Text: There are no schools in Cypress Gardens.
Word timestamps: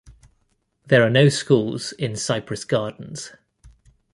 There 0.87 1.05
are 1.05 1.11
no 1.11 1.29
schools 1.29 1.91
in 1.91 2.15
Cypress 2.15 2.65
Gardens. 2.65 3.33